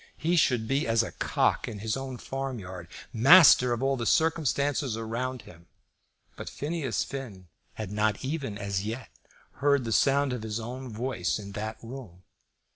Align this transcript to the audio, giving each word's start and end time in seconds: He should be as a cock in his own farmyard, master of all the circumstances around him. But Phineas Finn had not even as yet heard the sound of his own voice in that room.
He 0.17 0.35
should 0.35 0.67
be 0.67 0.87
as 0.87 1.03
a 1.03 1.11
cock 1.11 1.67
in 1.67 1.77
his 1.77 1.95
own 1.95 2.17
farmyard, 2.17 2.87
master 3.13 3.71
of 3.71 3.83
all 3.83 3.95
the 3.97 4.07
circumstances 4.07 4.97
around 4.97 5.43
him. 5.43 5.67
But 6.35 6.49
Phineas 6.49 7.03
Finn 7.03 7.49
had 7.75 7.91
not 7.91 8.25
even 8.25 8.57
as 8.57 8.83
yet 8.83 9.09
heard 9.57 9.83
the 9.83 9.91
sound 9.91 10.33
of 10.33 10.41
his 10.41 10.59
own 10.59 10.89
voice 10.89 11.37
in 11.37 11.51
that 11.51 11.77
room. 11.83 12.23